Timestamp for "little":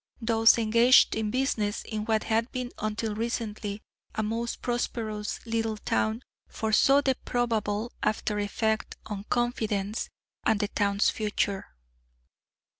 5.45-5.77